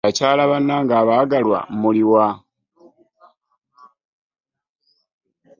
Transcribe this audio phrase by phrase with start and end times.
[0.07, 2.25] Bkyala bannange abagalwa muliwa.